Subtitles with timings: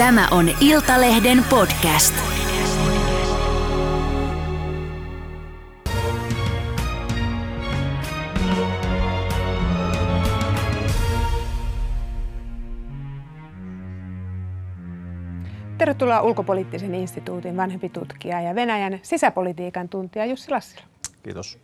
[0.00, 2.14] Tämä on Iltalehden podcast.
[15.78, 20.82] Tervetuloa ulkopoliittisen instituutin vanhempi tutkija ja Venäjän sisäpolitiikan tuntija Jussi Lassila.
[21.22, 21.58] Kiitos.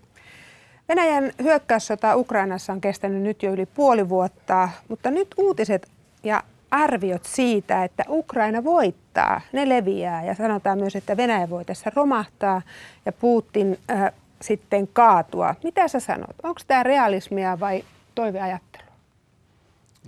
[0.88, 5.88] Venäjän hyökkäyssota Ukrainassa on kestänyt nyt jo yli puoli vuotta, mutta nyt uutiset
[6.24, 6.42] ja
[6.82, 12.62] arviot siitä, että Ukraina voittaa, ne leviää ja sanotaan myös, että Venäjä voi tässä romahtaa
[13.06, 15.54] ja Putin äh, sitten kaatua.
[15.64, 16.36] Mitä sä sanot?
[16.42, 17.84] Onko tämä realismia vai
[18.14, 18.86] toiveajattelua?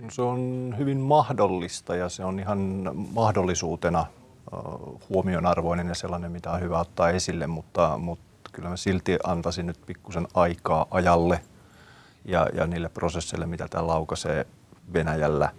[0.01, 4.07] No se on hyvin mahdollista ja se on ihan mahdollisuutena äh,
[5.09, 9.79] huomionarvoinen ja sellainen, mitä on hyvä ottaa esille, mutta, mutta kyllä mä silti antaisin nyt
[9.85, 11.41] pikkusen aikaa ajalle
[12.25, 14.45] ja, ja niille prosesseille, mitä tämä laukaisee
[14.93, 15.49] Venäjällä.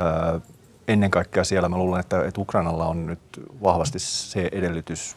[0.00, 0.40] Öö,
[0.88, 3.20] ennen kaikkea siellä mä luulen, että, että Ukrainalla on nyt
[3.62, 5.16] vahvasti se edellytys,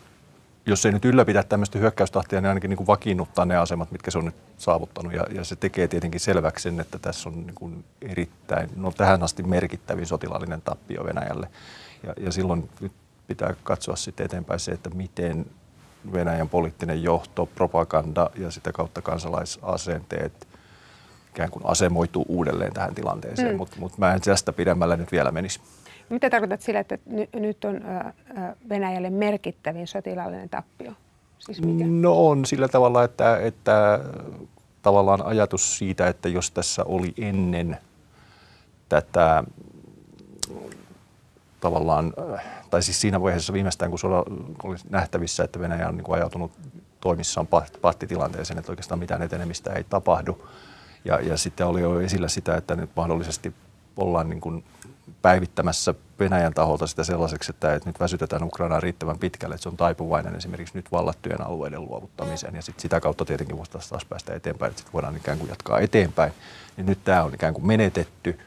[0.65, 4.17] jos ei nyt ylläpidä tämmöistä hyökkäystahtia, niin ainakin niin kuin vakiinnuttaa ne asemat, mitkä se
[4.17, 5.13] on nyt saavuttanut.
[5.13, 9.23] Ja, ja se tekee tietenkin selväksi sen, että tässä on niin kuin erittäin, no tähän
[9.23, 11.49] asti merkittävin sotilaallinen tappio Venäjälle.
[12.03, 12.91] Ja, ja silloin nyt
[13.27, 15.45] pitää katsoa sitten eteenpäin se, että miten
[16.13, 20.47] Venäjän poliittinen johto, propaganda ja sitä kautta kansalaisasenteet
[21.38, 23.57] ikään kuin asemoituu uudelleen tähän tilanteeseen, mm.
[23.57, 25.59] mutta mut mä en tästä pidemmällä nyt vielä menisi.
[26.09, 26.97] Mitä tarkoitat sillä, että
[27.35, 27.81] nyt on
[28.69, 30.91] Venäjälle merkittävin sotilaallinen tappio?
[31.39, 31.85] Siis mikä?
[31.88, 33.99] No on sillä tavalla, että, että
[34.81, 37.77] tavallaan ajatus siitä, että jos tässä oli ennen
[38.89, 39.43] tätä
[41.59, 42.13] tavallaan,
[42.69, 43.99] tai siis siinä vaiheessa viimeistään, kun
[44.63, 46.52] oli nähtävissä, että Venäjä on niin kuin ajautunut
[47.02, 47.47] toimissaan
[47.81, 50.47] pattitilanteeseen, että oikeastaan mitään etenemistä ei tapahdu.
[51.08, 53.53] Ja, ja sitten oli jo esillä sitä, että nyt mahdollisesti
[53.97, 54.63] ollaan niin kuin
[55.22, 59.77] päivittämässä Venäjän taholta sitä sellaiseksi, että, että nyt väsytetään Ukrainaa riittävän pitkälle, että se on
[59.77, 62.55] taipuvainen esimerkiksi nyt vallattujen alueiden luovuttamiseen.
[62.55, 65.80] Ja sit sitä kautta tietenkin voisi taas päästä eteenpäin, että sitten voidaan ikään kuin jatkaa
[65.80, 66.33] eteenpäin.
[66.77, 68.39] Ja nyt tämä on ikään kuin menetetty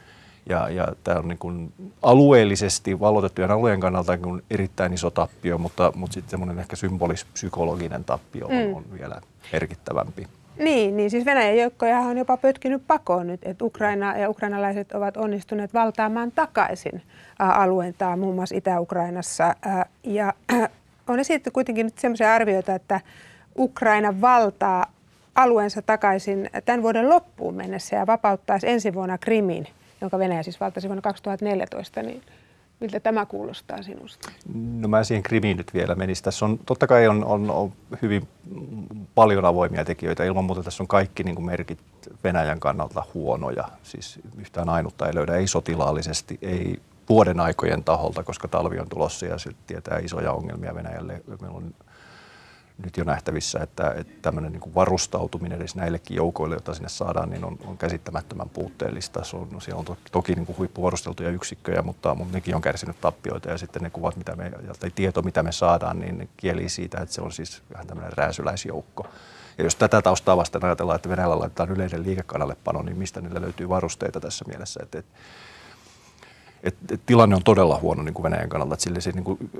[0.49, 5.91] ja, ja tämä on niin kuin alueellisesti vallotettujen alueen kannalta niin erittäin iso tappio, mutta,
[5.95, 8.73] mutta sitten semmoinen ehkä symbolis-psykologinen tappio on, mm.
[8.73, 9.21] on vielä
[9.51, 10.27] merkittävämpi.
[10.61, 15.17] Niin, niin siis Venäjän joukkoja on jopa pötkinyt pakoon nyt, että Ukraina ja ukrainalaiset ovat
[15.17, 17.01] onnistuneet valtaamaan takaisin
[17.39, 19.55] alueentaan, muun muassa Itä-Ukrainassa.
[20.03, 20.33] Ja
[21.07, 23.01] on esitetty kuitenkin nyt sellaisia arvioita, että
[23.57, 24.85] Ukraina valtaa
[25.35, 29.67] alueensa takaisin tämän vuoden loppuun mennessä ja vapauttaisi ensi vuonna Krimin
[30.01, 32.21] jonka Venäjä siis valtasi vuonna 2014, niin
[32.79, 34.31] miltä tämä kuulostaa sinusta?
[34.53, 36.23] No mä siihen krimiin nyt vielä menisin.
[36.23, 38.27] Tässä on, totta kai on, on, on hyvin
[39.15, 40.23] paljon avoimia tekijöitä.
[40.23, 41.79] Ilman muuta tässä on kaikki niin kuin merkit
[42.23, 43.67] Venäjän kannalta huonoja.
[43.83, 49.25] Siis yhtään ainutta ei löydä, ei sotilaallisesti, ei vuoden aikojen taholta, koska talvi on tulossa
[49.25, 51.21] ja se tietää isoja ongelmia Venäjälle.
[51.41, 51.73] Meillä on
[52.85, 57.45] nyt jo nähtävissä, että, että tämmöinen niin varustautuminen edes näillekin joukoille, joita sinne saadaan, niin
[57.45, 59.23] on, on käsittämättömän puutteellista.
[59.23, 62.61] Se on, no siellä on toki, toki niin kuin huippuvarusteltuja yksikköjä, mutta, mutta nekin on
[62.61, 66.27] kärsinyt tappioita ja sitten ne kuvat, mitä me, tai tieto, mitä me saadaan, niin ne
[66.37, 69.07] kielii siitä, että se on siis vähän tämmöinen rääsyläisjoukko.
[69.57, 73.69] Ja jos tätä taustaa vasten ajatellaan, että Venäjällä laitetaan yleinen liikekannallepano, niin mistä niille löytyy
[73.69, 74.79] varusteita tässä mielessä?
[74.83, 75.11] Että, että
[76.63, 79.51] et, et tilanne on todella huono niin kuin Venäjän kannalta, että sille se, niin kuin,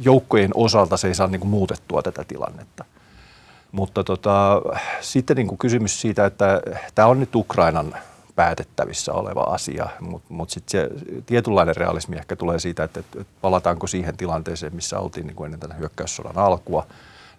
[0.00, 2.84] joukkojen osalta se ei saa niin kuin, muutettua tätä tilannetta.
[3.72, 4.62] Mutta tota,
[5.00, 6.60] sitten niin kuin kysymys siitä, että
[6.94, 7.96] tämä on nyt Ukrainan
[8.34, 10.90] päätettävissä oleva asia, mutta mut sitten se
[11.26, 15.60] tietynlainen realismi ehkä tulee siitä, että, että palataanko siihen tilanteeseen, missä oltiin niin kuin ennen
[15.60, 16.86] tämän hyökkäyssodan alkua.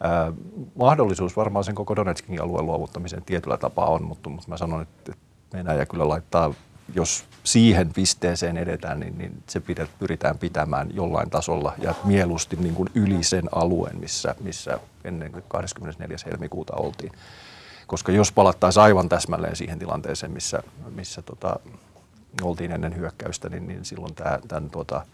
[0.01, 0.33] Ää,
[0.75, 5.13] mahdollisuus varmaan sen koko Donetskin alueen luovuttamiseen tietyllä tapaa on, mutta, mutta mä sanon, että
[5.53, 6.53] Venäjä kyllä laittaa
[6.95, 12.75] jos siihen pisteeseen edetään, niin, niin se pidet, pyritään pitämään jollain tasolla ja mieluusti niin
[12.75, 16.17] kuin yli sen alueen, missä, missä ennen 24.
[16.25, 17.11] helmikuuta oltiin.
[17.88, 20.63] Koska jos palattaisiin aivan täsmälleen siihen tilanteeseen, missä,
[20.95, 21.59] missä tota,
[22.41, 25.06] oltiin ennen hyökkäystä, niin, niin silloin tämä, tämän tota,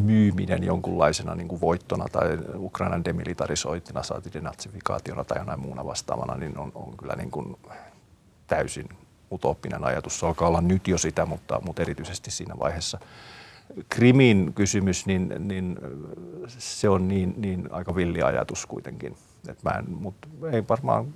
[0.00, 6.58] myyminen jonkunlaisena niin kuin voittona tai Ukrainan demilitarisointina, saati denatsifikaationa tai jonain muuna vastaavana, niin
[6.58, 7.56] on, on kyllä niin kuin
[8.46, 8.88] täysin
[9.32, 10.20] utooppinen ajatus.
[10.20, 12.98] Se alkaa olla nyt jo sitä, mutta, mutta erityisesti siinä vaiheessa.
[13.88, 15.78] Krimin kysymys, niin, niin
[16.46, 19.16] se on niin, niin aika villi ajatus kuitenkin.
[19.48, 21.06] Et mä en, mutta ei varmaan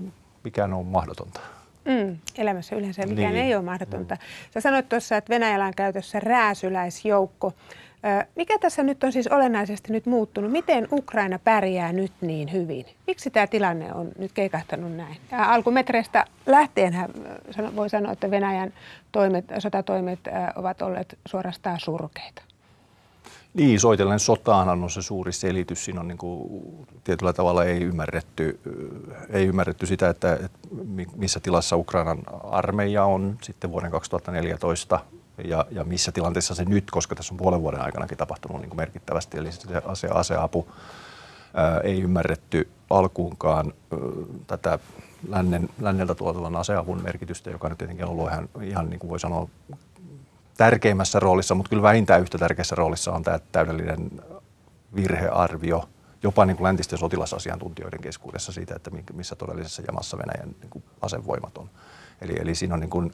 [0.45, 1.41] mikään ole mahdotonta.
[1.85, 3.45] Mm, elämässä yleensä mikään niin.
[3.45, 4.15] ei ole mahdotonta.
[4.15, 4.21] Mm.
[4.55, 7.53] Sä sanoit tuossa, että Venäjällä on käytössä rääsyläisjoukko.
[8.37, 10.53] Mikä tässä nyt on siis olennaisesti nyt muuttunut?
[10.53, 12.87] Miten Ukraina pärjää nyt niin hyvin?
[13.07, 15.17] Miksi tämä tilanne on nyt keikahtanut näin?
[15.31, 16.95] Ja alkumetreistä lähtien
[17.77, 18.73] voi sanoa, että Venäjän
[19.13, 20.21] toimet, sotatoimet
[20.57, 22.43] ovat olleet suorastaan surkeita.
[23.55, 25.85] Niin, soitellen sotaan on se suuri selitys.
[25.85, 26.63] Siinä on niin kuin,
[27.05, 28.61] tietyllä tavalla ei ymmärretty,
[29.31, 30.59] ei ymmärretty sitä, että, että
[31.17, 35.01] missä tilassa Ukrainan armeija on sitten vuoden 2014
[35.45, 38.77] ja, ja missä tilanteessa se nyt, koska tässä on puolen vuoden aikanakin tapahtunut niin kuin
[38.77, 39.39] merkittävästi.
[39.39, 40.69] Eli se ase, aseapu
[41.55, 43.99] ää, ei ymmärretty alkuunkaan ää,
[44.47, 44.79] tätä
[45.29, 49.21] lännen, länneltä tuotavan aseavun merkitystä, joka nyt tietenkin on ollut ihan, ihan niin kuin voi
[49.21, 49.49] sanoa
[50.57, 54.11] tärkeimmässä roolissa, mutta kyllä vähintään yhtä tärkeässä roolissa on tämä täydellinen
[54.97, 55.89] virhearvio
[56.23, 61.59] jopa niin kuin läntisten sotilasasiantuntijoiden keskuudessa siitä, että missä todellisessa jamassa Venäjän niin kuin asevoimat
[61.59, 61.71] on.
[62.21, 63.13] Eli, eli siinä on niin kuin,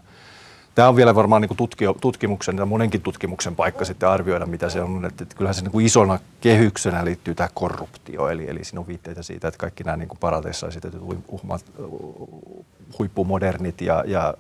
[0.75, 4.83] Tämä on vielä varmaan niin tutki, tutkimuksen ja monenkin tutkimuksen paikka sitten arvioida, mitä se
[4.83, 5.05] on.
[5.05, 8.29] Että, että kyllähän se niin isona kehyksenä liittyy tämä korruptio.
[8.29, 11.65] Eli, eli siinä on viitteitä siitä, että kaikki nämä niin parateissa esitetyt uhmat,
[12.99, 14.35] huippumodernit ja, ja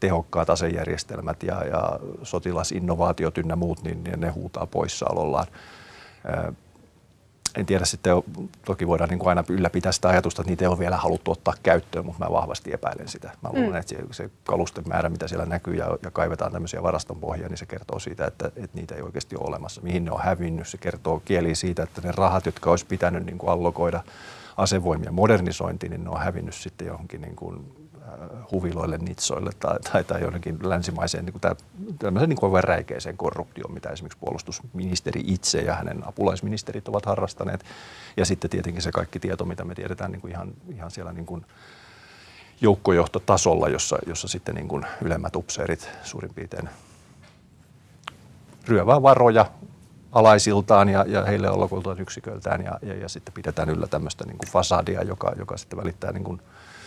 [0.00, 5.46] tehokkaat asejärjestelmät ja, ja sotilasinnovaatiot ynnä muut, niin, niin ne huutaa poissaolollaan.
[7.56, 8.12] En tiedä sitten,
[8.64, 11.54] toki voidaan niin kuin aina ylläpitää sitä ajatusta, että niitä ei ole vielä haluttu ottaa
[11.62, 13.30] käyttöön, mutta mä vahvasti epäilen sitä.
[13.42, 13.76] Mä luulen, mm.
[13.76, 17.66] että se, se kalusten määrä, mitä siellä näkyy ja, ja kaivetaan tämmöisiä varastonpohjia, niin se
[17.66, 19.80] kertoo siitä, että, että niitä ei oikeasti ole olemassa.
[19.80, 23.38] Mihin ne on hävinnyt, se kertoo kieli siitä, että ne rahat, jotka olisi pitänyt niin
[23.38, 24.02] kuin allokoida
[24.56, 27.81] asevoimia modernisointiin, niin ne on hävinnyt sitten johonkin niin kuin
[28.52, 34.18] huviloille, nitsoille tai, tai, tai jonnekin länsimaiseen niin kuin niin kuin räikeiseen korruptioon, mitä esimerkiksi
[34.18, 37.64] puolustusministeri itse ja hänen apulaisministerit ovat harrastaneet.
[38.16, 41.26] Ja sitten tietenkin se kaikki tieto, mitä me tiedetään niin kuin ihan, ihan siellä niin
[41.26, 41.46] kuin
[42.60, 46.68] joukkojohtotasolla, jossa, jossa sitten niin kuin ylemmät upseerit suurin piirtein
[48.68, 49.46] ryövää varoja
[50.12, 54.50] alaisiltaan ja, ja heille allokoiltaan yksiköiltään ja, ja, ja, sitten pidetään yllä tämmöistä niin kuin
[54.50, 56.40] fasadia, joka, joka sitten välittää niin kuin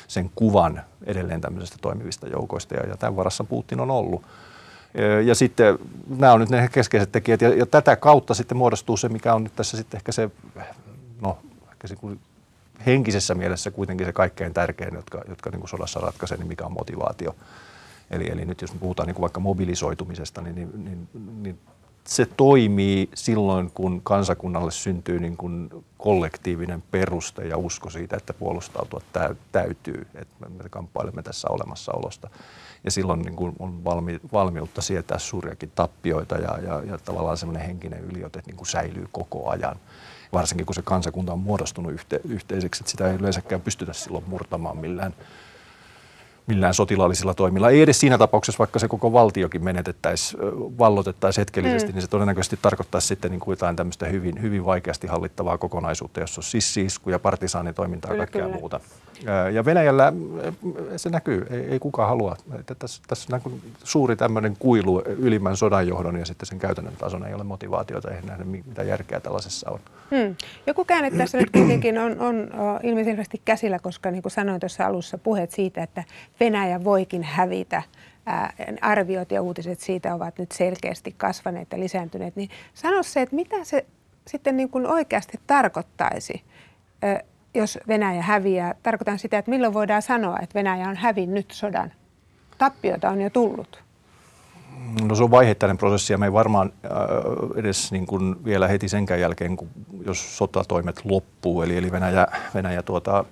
[0.08, 4.22] sen kuvan edelleen tämmöisestä toimivista joukoista ja, ja tämän varassa Putin on ollut.
[5.26, 5.80] Ja sitten
[6.18, 9.44] nämä on nyt ne keskeiset tekijät ja, ja tätä kautta sitten muodostuu se, mikä on
[9.44, 10.30] nyt tässä sitten ehkä se,
[11.22, 11.38] no
[11.72, 11.96] ehkä se
[12.86, 16.72] henkisessä mielessä kuitenkin se kaikkein tärkein, jotka, jotka niin kuin sodassa ratkaisee, niin mikä on
[16.72, 17.36] motivaatio.
[18.12, 21.08] Eli, eli nyt jos me puhutaan niin kuin vaikka mobilisoitumisesta, niin, niin, niin,
[21.44, 21.60] niin
[22.08, 29.02] se toimii silloin, kun kansakunnalle syntyy niin kuin kollektiivinen peruste ja usko siitä, että puolustautua
[29.52, 32.30] täytyy, että me kamppailemme tässä olemassaolosta.
[32.84, 37.68] Ja silloin niin kuin on valmi, valmiutta sietää suuriakin tappioita ja, ja, ja tavallaan semmoinen
[37.68, 39.76] henkinen yliote niin kuin säilyy koko ajan.
[40.34, 44.78] Varsinkin kun se kansakunta on muodostunut yhte, yhteiseksi, että sitä ei yleensäkään pystytä silloin murtamaan
[44.78, 45.14] millään
[46.48, 47.70] millään sotilaallisilla toimilla.
[47.70, 50.42] Ei edes siinä tapauksessa, vaikka se koko valtiokin menetettäisiin,
[50.80, 51.96] vallotettaisiin hetkellisesti, mm.
[51.96, 56.40] niin se todennäköisesti tarkoittaisi sitten niin kuin jotain tämmöistä hyvin, hyvin vaikeasti hallittavaa kokonaisuutta, jossa
[56.40, 58.58] on sissiiskuja, partisaanitoimintaa ja kaikkea kyllä.
[58.58, 58.80] muuta.
[59.54, 60.14] Ja Venäjällä
[60.98, 62.38] se näkyy, ei, ei kukaan halua.
[62.60, 63.54] Että tässä, tässä on
[63.84, 68.44] suuri tämmöinen kuilu ylimmän sodanjohdon ja sitten sen käytännön tason ei ole motivaatiota, ei nähdä
[68.44, 69.80] mitä järkeä tällaisessa on.
[70.12, 70.36] Hmm.
[70.68, 72.50] Joku käänne tässä nyt kuitenkin on, on
[72.84, 76.04] ilmeisesti käsillä, koska niin kuin sanoin tuossa alussa puheet siitä, että
[76.40, 77.82] Venäjä voikin hävitä
[78.82, 83.64] arviot ja uutiset siitä ovat nyt selkeästi kasvaneet ja lisääntyneet, niin sano se, että mitä
[83.64, 83.86] se
[84.28, 86.44] sitten niin kuin oikeasti tarkoittaisi,
[87.54, 88.76] jos Venäjä häviää.
[88.84, 91.94] Tarkoitan sitä, että milloin voidaan sanoa, että Venäjä on hävinnyt sodan.
[92.58, 93.84] Tappiota on jo tullut.
[95.02, 96.92] No se on vaiheittainen prosessi ja me ei varmaan äh,
[97.56, 99.70] edes niin kuin vielä heti senkään jälkeen, kun
[100.06, 103.26] jos sotatoimet loppuu, eli, eli Venäjä, Venäjä tuota,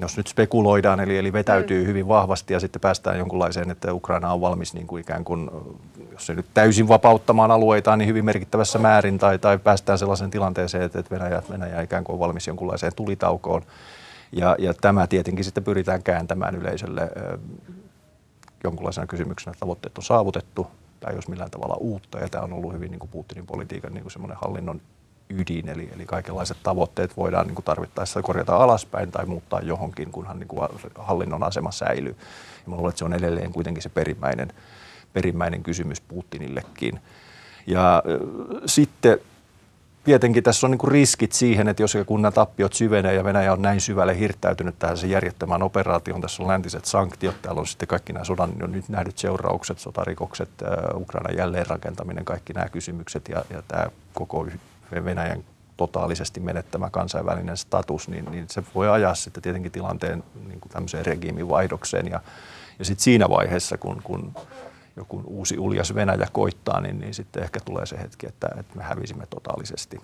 [0.00, 1.86] jos nyt spekuloidaan, eli, eli vetäytyy mm.
[1.86, 5.50] hyvin vahvasti ja sitten päästään jonkunlaiseen, että Ukraina on valmis niin kuin ikään kuin,
[6.12, 10.84] jos se nyt täysin vapauttamaan alueitaan, niin hyvin merkittävässä määrin, tai, tai päästään sellaiseen tilanteeseen,
[10.84, 13.62] että Venäjä, Venäjä ikään kuin on valmis jonkunlaiseen tulitaukoon.
[14.32, 17.10] Ja, ja tämä tietenkin sitten pyritään kääntämään yleisölle
[18.64, 20.66] jonkunlaisena kysymyksenä, että tavoitteet on saavutettu,
[21.00, 22.18] tai jos millään tavalla uutta.
[22.18, 24.80] Ja tämä on ollut hyvin niin kuin Putinin politiikan niin kuin semmoinen hallinnon
[25.30, 30.38] ydin, eli, eli kaikenlaiset tavoitteet voidaan niin kuin tarvittaessa korjata alaspäin tai muuttaa johonkin, kunhan
[30.38, 32.16] niin kuin hallinnon asema säilyy.
[32.64, 34.52] Ja mä luulen, että se on edelleen kuitenkin se perimmäinen,
[35.12, 37.00] perimmäinen kysymys Putinillekin.
[37.66, 38.02] Ja äh,
[38.66, 39.18] sitten
[40.06, 43.52] tietenkin tässä on niin riskit siihen, että jos ja kun nämä tappiot syvenee ja Venäjä
[43.52, 47.88] on näin syvälle hirttäytynyt tähän se järjettömään operaatioon, tässä on läntiset sanktiot, täällä on sitten
[47.88, 53.44] kaikki nämä sodan jo nyt nähdyt seuraukset, sotarikokset, äh, Ukrainan jälleenrakentaminen, kaikki nämä kysymykset ja,
[53.50, 54.46] ja tämä koko
[55.04, 55.44] Venäjän
[55.76, 61.06] totaalisesti menettämä kansainvälinen status, niin, niin se voi ajaa sitten tietenkin tilanteen niin kuin tämmöiseen
[61.06, 62.20] regiimin vaihdokseen ja,
[62.78, 64.34] ja sitten siinä vaiheessa, kun, kun
[64.96, 68.82] joku uusi uljas Venäjä koittaa, niin, niin sitten ehkä tulee se hetki, että, että me
[68.82, 70.00] hävisimme totaalisesti.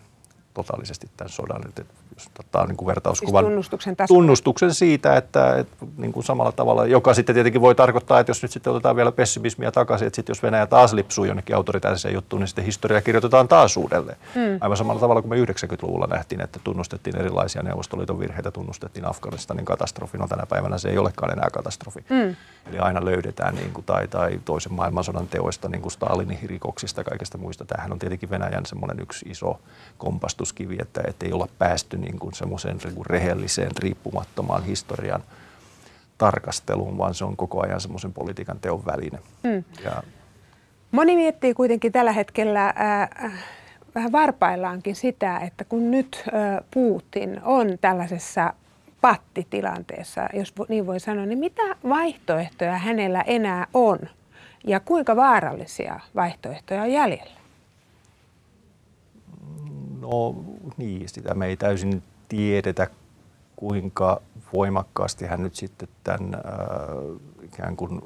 [0.55, 1.63] Totaalisesti tämän sodan.
[1.69, 4.19] Että jos ottaa niin kuin vertauskuvan siis tunnustuksen, tasolla.
[4.19, 8.43] tunnustuksen siitä, että, että niin kuin samalla tavalla, joka sitten tietenkin voi tarkoittaa, että jos
[8.43, 12.41] nyt sitten otetaan vielä pessimismiä takaisin, että sitten jos Venäjä taas lipsuu jonnekin autoritaariseen juttuun,
[12.41, 14.17] niin sitten historia kirjoitetaan taas uudelleen.
[14.35, 14.59] Hmm.
[14.61, 20.19] Aivan samalla tavalla kuin me 90-luvulla nähtiin, että tunnustettiin erilaisia Neuvostoliiton virheitä, tunnustettiin Afganistanin katastrofi.
[20.19, 22.05] No tänä päivänä se ei olekaan enää katastrofi.
[22.09, 22.37] Hmm.
[22.67, 27.05] Eli aina löydetään niin kuin, tai, tai toisen maailmansodan teoista, niin kuin Stalinin rikoksista ja
[27.05, 27.65] kaikesta muista.
[27.65, 29.61] Tämähän on tietenkin Venäjän semmoinen yksi iso
[30.43, 35.23] kompastuskivi, että, että ei olla päästy niin kuin semmoiseen niin rehelliseen, riippumattomaan historian
[36.19, 39.19] tarkasteluun, vaan se on koko ajan semmoisen politiikan teon väline.
[39.43, 39.65] Mm.
[39.85, 40.03] Ja,
[40.91, 43.33] Moni miettii kuitenkin tällä hetkellä äh,
[43.95, 48.53] vähän varpaillaankin sitä, että kun nyt äh, Putin on tällaisessa
[49.01, 53.99] pattitilanteessa, jos niin voi sanoa, niin mitä vaihtoehtoja hänellä enää on
[54.67, 57.42] ja kuinka vaarallisia vaihtoehtoja on jäljellä?
[60.03, 60.35] No
[60.77, 62.87] niin, sitä me ei täysin tiedetä,
[63.57, 66.43] kuinka voimakkaasti hän nyt sitten tämän äh,
[67.43, 68.01] ikään kuin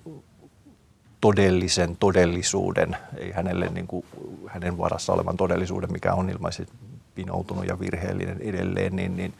[1.20, 4.04] todellisen todellisuuden, ei hänelle niin kuin,
[4.46, 6.72] hänen varassa olevan todellisuuden, mikä on ilmeisesti
[7.14, 9.34] pinoutunut ja virheellinen edelleen, niin, niin,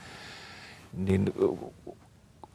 [0.97, 1.33] niin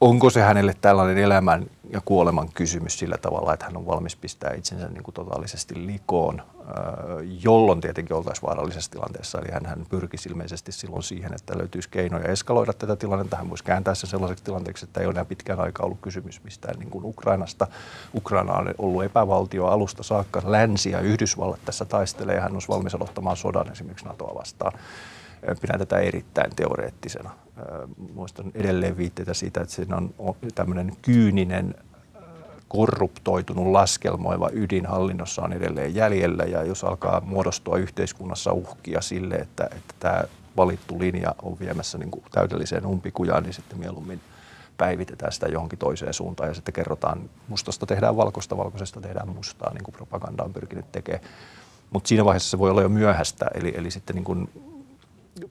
[0.02, 4.54] onko se hänelle tällainen elämän ja kuoleman kysymys sillä tavalla, että hän on valmis pistää
[4.54, 6.42] itsensä niin kuin totaalisesti likoon,
[7.44, 9.40] jolloin tietenkin oltaisiin vaarallisessa tilanteessa.
[9.40, 13.38] Eli hän, hän pyrkisi ilmeisesti silloin siihen, että löytyisi keinoja eskaloida tätä tilannetta.
[13.38, 16.80] Hän voisi kääntää sen sellaiseksi tilanteeksi, että ei ole enää pitkään aikaa ollut kysymys mistään
[16.80, 17.68] niin kuin Ukrainasta.
[18.16, 20.42] Ukraina on ollut epävaltio alusta saakka.
[20.46, 24.74] Länsi ja Yhdysvallat tässä taistelee ja hän olisi valmis aloittamaan sodan esimerkiksi NATOa vastaan.
[25.62, 27.32] Pidän tätä erittäin teoreettisena.
[28.14, 31.76] Muistan edelleen viitteitä siitä, että siinä on tämmöinen kyyninen
[32.68, 39.64] korruptoitunut laskelmoiva ydin hallinnossa on edelleen jäljellä ja jos alkaa muodostua yhteiskunnassa uhkia sille, että,
[39.64, 40.24] että tämä
[40.58, 44.22] valittu linja on viemässä niin kuin täydelliseen umpikujaan, niin sitten mieluummin
[44.78, 49.84] päivitetään sitä johonkin toiseen suuntaan ja sitten kerrotaan, mustasta tehdään valkoista, valkoisesta tehdään mustaa, niin
[49.84, 51.24] kuin propaganda on pyrkinyt tekemään.
[51.90, 54.50] Mutta siinä vaiheessa se voi olla jo myöhäistä, eli, eli sitten niin kuin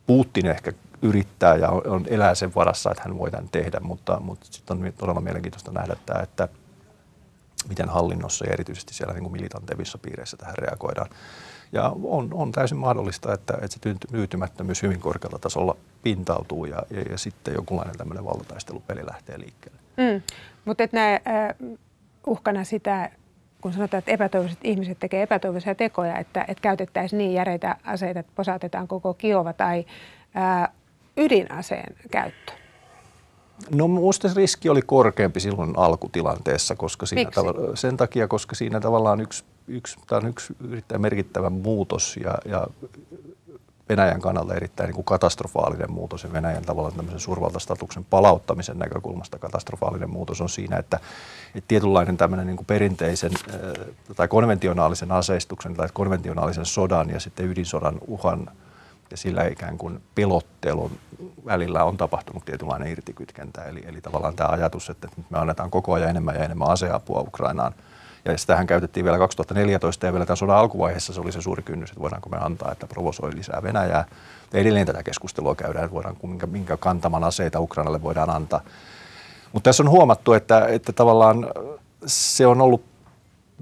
[0.07, 4.21] Putin ehkä yrittää ja on, on elää sen varassa, että hän voi tämän tehdä, mutta,
[4.21, 6.49] mutta sitten on todella mielenkiintoista nähdä tämä, että
[7.69, 11.11] miten hallinnossa ja erityisesti siellä niin militantevissa piireissä tähän reagoidaan.
[11.73, 17.03] Ja on, on täysin mahdollista, että, että se tyytymättömyys hyvin korkealla tasolla pintautuu ja, ja,
[17.03, 19.79] ja sitten jokinlainen tämmöinen valtataistelupeli lähtee liikkeelle.
[19.97, 20.23] Mm.
[20.65, 21.79] Mutta näe äh,
[22.27, 23.11] uhkana sitä,
[23.61, 28.33] kun sanotaan, että epätoivoiset ihmiset tekevät epätoivoisia tekoja, että, että käytettäisiin niin järeitä aseita, että
[28.35, 29.85] posautetaan koko Kiova tai
[30.37, 30.69] äh,
[31.17, 32.53] ydinaseen käyttö.
[33.75, 39.21] No minusta riski oli korkeampi silloin alkutilanteessa, koska siinä tav- sen takia, koska siinä tavallaan
[39.21, 42.67] yksi, yksi, tämä on yksi erittäin merkittävä muutos ja, ja
[43.91, 50.11] Venäjän kannalta erittäin niin kuin katastrofaalinen muutos ja Venäjän tavallaan tämmöisen suurvaltastatuksen palauttamisen näkökulmasta katastrofaalinen
[50.11, 51.01] muutos on siinä, että,
[51.55, 53.33] että tietynlainen tämmöinen niin kuin perinteisen
[54.17, 58.51] tai konventionaalisen aseistuksen tai konventionaalisen sodan ja sitten ydinsodan uhan
[59.11, 60.91] ja sillä ikään kuin pelottelun
[61.45, 63.65] välillä on tapahtunut tietynlainen irtikytkentä.
[63.65, 67.75] Eli, eli tavallaan tämä ajatus, että me annetaan koko ajan enemmän ja enemmän aseapua Ukrainaan.
[68.25, 71.91] Ja sitähän käytettiin vielä 2014 ja vielä tämän sodan alkuvaiheessa se oli se suuri kynnys,
[71.91, 74.05] että voidaanko me antaa, että provosoi lisää Venäjää.
[74.53, 78.61] Ja edelleen tätä keskustelua käydään, että voidaan, minkä, minkä kantaman aseita Ukrainalle voidaan antaa.
[79.53, 81.47] Mutta tässä on huomattu, että, että tavallaan
[82.07, 82.83] se on ollut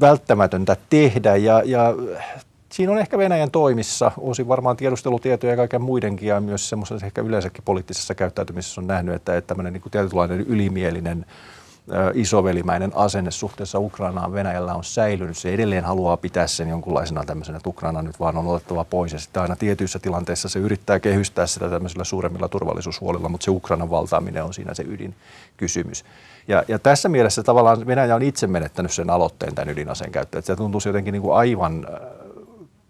[0.01, 1.95] välttämätöntä tehdä ja, ja
[2.73, 7.23] siinä on ehkä Venäjän toimissa, osin varmaan tiedustelutietoja ja kaiken muidenkin ja myös semmoisessa ehkä
[7.23, 11.27] yleensäkin poliittisessa käyttäytymisessä on nähnyt, että, että tämmöinen niin kuin tietynlainen ylimielinen
[12.15, 15.37] isovelimäinen asenne suhteessa Ukrainaan Venäjällä on säilynyt.
[15.37, 19.13] Se edelleen haluaa pitää sen jonkunlaisena tämmöisenä, että Ukraina nyt vaan on otettava pois.
[19.13, 23.91] Ja sitten aina tietyissä tilanteissa se yrittää kehystää sitä tämmöisillä suuremmilla turvallisuushuolilla, mutta se Ukrainan
[23.91, 26.05] valtaaminen on siinä se ydinkysymys.
[26.49, 30.43] Ja, ja tässä mielessä tavallaan Venäjä on itse menettänyt sen aloitteen tämän ydinaseen käyttöön.
[30.43, 31.87] Se tuntuu jotenkin niin kuin aivan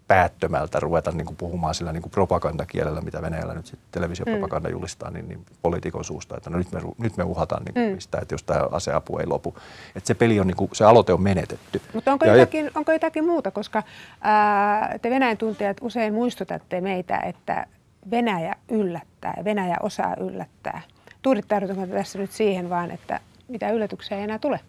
[0.09, 4.73] päättömältä ruveta niin kuin puhumaan sillä niin kuin propagandakielellä, mitä Venäjällä nyt sitten televisiopropaganda mm.
[4.73, 7.99] julistaa, niin, niin poliitikon suusta, että no nyt me, nyt me uhataan niin kuin mm.
[7.99, 9.55] sitä, että jos tämä aseapu ei lopu.
[9.95, 11.81] Että se peli on, niin kuin, se aloite on menetetty.
[11.93, 13.83] Mutta onko, ja, jotakin, onko jotakin muuta, koska
[14.21, 17.65] ää, te Venäjän tuntijat usein muistutatte meitä, että
[18.11, 20.81] Venäjä yllättää ja Venäjä osaa yllättää.
[21.21, 24.59] Tuudittaudutaanko tässä nyt siihen vaan, että mitä yllätyksiä ei enää tule?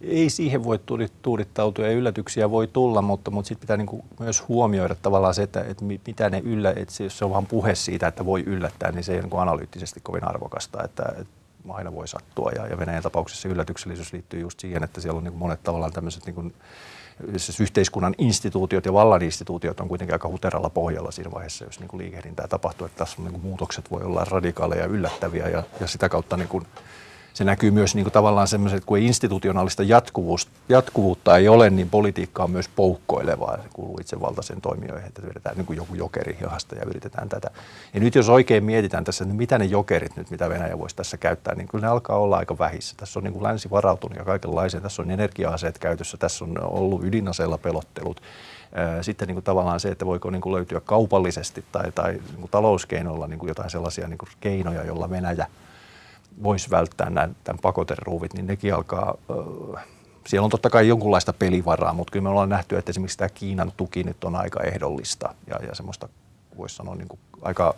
[0.00, 0.80] Ei siihen voi
[1.22, 5.42] tuudittautua ja yllätyksiä voi tulla, mutta, mutta sitten pitää niin kuin myös huomioida tavallaan se,
[5.42, 8.42] että, että mitä ne yllä, että se, jos se on vain puhe siitä, että voi
[8.46, 12.50] yllättää, niin se ei ole niin analyyttisesti kovin arvokasta, että, että aina voi sattua.
[12.56, 15.92] Ja, ja Venäjän tapauksessa yllätyksellisyys liittyy just siihen, että siellä on niin kuin monet tavallaan
[15.92, 16.54] tämmöiset niin kuin
[17.36, 21.88] siis yhteiskunnan instituutiot ja vallan instituutiot on kuitenkin aika huteralla pohjalla siinä vaiheessa, jos niin
[21.88, 25.62] kuin liikehdintää tapahtuu, että tässä on, niin kuin muutokset voi olla radikaaleja ja yllättäviä ja,
[25.80, 26.66] ja sitä kautta niin kuin
[27.38, 29.82] se näkyy myös niin kuin tavallaan semmoiset, kun institutionaalista
[30.68, 33.56] jatkuvuutta ei ole, niin politiikka on myös poukkoilevaa.
[33.56, 37.50] Se kuuluu itsevaltaisen toimijoihin, että vedetään niin kuin joku jokeri hihasta ja yritetään tätä.
[37.94, 41.16] Ja nyt jos oikein mietitään tässä, että mitä ne jokerit nyt, mitä Venäjä voisi tässä
[41.16, 42.94] käyttää, niin kyllä ne alkaa olla aika vähissä.
[42.96, 44.80] Tässä on niin kuin länsi varautunut ja kaikenlaisia.
[44.80, 48.22] Tässä on energia-aseet käytössä, tässä on ollut ydinaseella pelottelut.
[49.00, 52.50] Sitten niin kuin tavallaan se, että voiko niin kuin löytyä kaupallisesti tai, tai niin kuin
[52.50, 55.46] talouskeinoilla niin kuin jotain sellaisia niin kuin keinoja, joilla Venäjä–
[56.42, 59.14] voisi välttää nämä, tämän pakoteruuvit, niin nekin alkaa,
[60.26, 63.72] siellä on totta kai jonkunlaista pelivaraa, mutta kyllä me ollaan nähty, että esimerkiksi tämä Kiinan
[63.76, 66.08] tuki nyt on aika ehdollista ja, ja semmoista
[66.56, 67.74] voisi sanoa niin kuin aika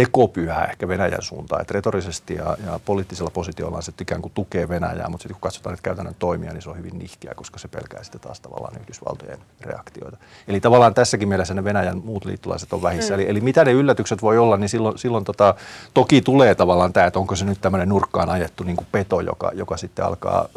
[0.00, 1.60] tekopyhää ehkä Venäjän suuntaan.
[1.60, 5.72] Että retorisesti ja, ja poliittisella positiolla se ikään kuin tukee Venäjää, mutta sitten kun katsotaan
[5.72, 9.38] näitä käytännön toimia, niin se on hyvin nihkeä, koska se pelkää sitten taas tavallaan Yhdysvaltojen
[9.60, 10.16] reaktioita.
[10.48, 13.14] Eli tavallaan tässäkin mielessä ne Venäjän muut liittolaiset on vähissä.
[13.14, 13.20] Mm.
[13.20, 15.54] Eli, eli mitä ne yllätykset voi olla, niin silloin, silloin tota,
[15.94, 19.50] toki tulee tavallaan tämä, että onko se nyt tämmöinen nurkkaan ajettu niin kuin peto, joka,
[19.54, 20.48] joka sitten alkaa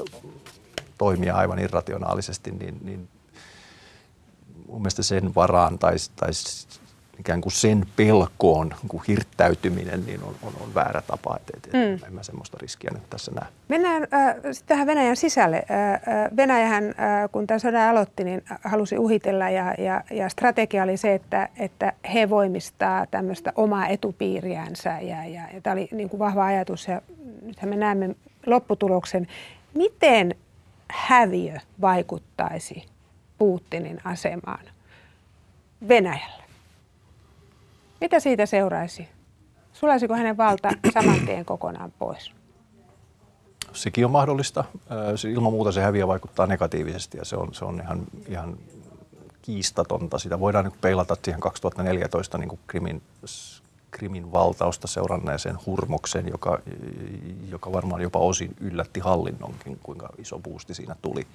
[0.98, 3.08] toimia aivan irrationaalisesti, niin, niin
[4.68, 6.30] mun mielestä sen varaan tai, tai
[7.20, 11.38] ikään kuin sen pelkoon niin kuin hirttäytyminen niin on, on, on väärä tapa.
[11.38, 12.08] Et, et, mm.
[12.08, 13.46] En mä semmoista riskiä nyt tässä näe.
[13.68, 15.58] Mennään äh, sitten tähän Venäjän sisälle.
[15.58, 16.02] Äh,
[16.38, 21.14] Venäjähän, äh, kun tämä sodan aloitti, niin halusi uhitella ja, ja, ja strategia oli se,
[21.14, 26.46] että, että he voimistaa tämmöistä omaa etupiiriänsä ja, ja, ja tämä oli niin kuin vahva
[26.46, 27.02] ajatus ja
[27.42, 28.16] nythän me näemme
[28.46, 29.28] lopputuloksen.
[29.74, 30.36] Miten
[30.92, 32.86] häviö vaikuttaisi
[33.38, 34.66] Putinin asemaan
[35.88, 36.43] Venäjällä?
[38.04, 39.08] Mitä siitä seuraisi?
[39.74, 42.32] Sulaisiko hänen valta saman tien kokonaan pois?
[43.74, 44.64] Sekin on mahdollista.
[45.34, 48.58] Ilman muuta se häviö vaikuttaa negatiivisesti ja se on, se on ihan, ihan
[49.42, 50.20] kiistatonta.
[50.20, 53.02] Sitä voidaan niin peilata siihen 2014 niin Krimin,
[53.92, 56.60] Krimin valtausta seuranneeseen hurmokseen, joka,
[57.52, 61.28] joka varmaan jopa osin yllätti hallinnonkin, kuinka iso boosti siinä tuli.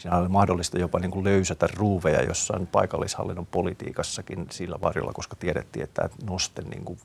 [0.00, 5.84] Siinä oli mahdollista jopa niin kuin löysätä ruuveja jossain paikallishallinnon politiikassakin sillä varjolla, koska tiedettiin,
[5.84, 6.98] että noste niin kuin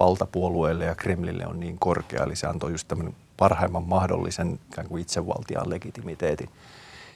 [0.00, 2.24] valtapuolueelle ja Kremlille on niin korkea.
[2.24, 6.48] Eli se antoi just tämän parhaimman mahdollisen ikään kuin itsevaltiaan legitimiteetin.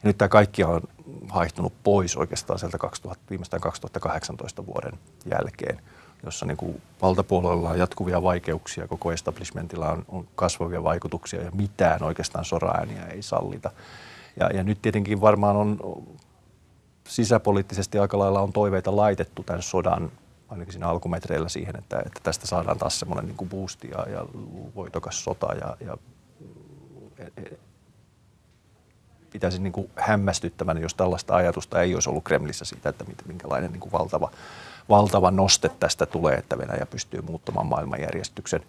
[0.02, 0.80] Ja nyt tämä kaikki on
[1.28, 4.92] haihtunut pois oikeastaan sieltä 2000, viimeistään 2018 vuoden
[5.30, 5.80] jälkeen,
[6.24, 12.02] jossa niin kuin valtapuolueella on jatkuvia vaikeuksia, koko establishmentilla on, on kasvavia vaikutuksia ja mitään
[12.02, 13.70] oikeastaan soraääniä ei sallita.
[14.40, 15.78] Ja, ja nyt tietenkin varmaan on
[17.08, 20.12] sisäpoliittisesti aika lailla on toiveita laitettu tämän sodan
[20.48, 24.26] ainakin siinä alkumetreillä siihen, että, että tästä saadaan taas semmoinen niin kuin boosti ja, ja
[24.74, 25.96] voitokas sota ja, ja
[27.18, 27.58] e, e,
[29.30, 33.80] pitäisi niin kuin hämmästyttävänä, jos tällaista ajatusta ei olisi ollut Kremlissä siitä, että minkälainen niin
[33.80, 34.30] kuin valtava,
[34.88, 38.60] valtava noste tästä tulee, että Venäjä pystyy muuttamaan maailmanjärjestyksen.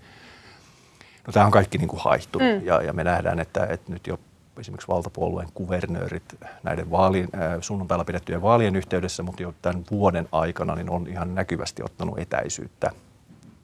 [1.28, 2.66] No, tämä on kaikki niin kuin haihtunut mm.
[2.66, 4.20] ja, ja me nähdään, että, että nyt jo
[4.60, 6.24] esimerkiksi valtapuolueen kuvernöörit
[6.64, 11.36] näiden vaalien, äh, sunnuntailla pidettyjen vaalien yhteydessä, mutta jo tämän vuoden aikana niin on ihan
[11.36, 12.92] näkyvästi ottanut etäisyyttä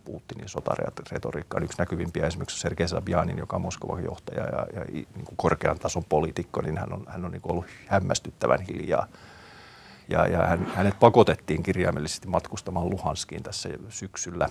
[0.05, 1.63] Putinin sotaretoriikkaan.
[1.63, 6.03] Yksi näkyvimpiä esimerkiksi Sergei Sabjanin, joka on Moskovan johtaja ja, ja niin kuin korkean tason
[6.09, 9.07] poliitikko, niin hän on, hän on niin kuin ollut hämmästyttävän hiljaa.
[10.09, 14.49] Ja, ja hän, hänet pakotettiin kirjaimellisesti matkustamaan Luhanskiin tässä syksyllä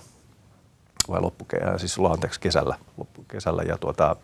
[1.09, 4.15] vai loppukesällä, siis anteeksi kesällä, loppukesällä ja tuota,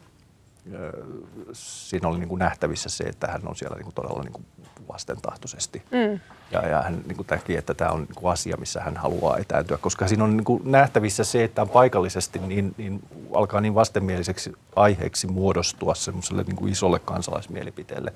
[1.54, 4.46] siinä oli niin kuin nähtävissä se, että hän on siellä niin kuin todella niin kuin
[4.88, 5.84] vastentahtoisesti.
[5.92, 6.20] Mm.
[6.52, 9.78] Ja, ja hän niin kuin että tämä on niin kuin asia, missä hän haluaa etääntyä,
[9.78, 15.28] koska siinä on niin kuin nähtävissä se, että paikallisesti niin, niin alkaa niin vastenmieliseksi aiheeksi
[15.28, 18.14] muodostua semmoiselle niin kuin isolle kansalaismielipiteelle,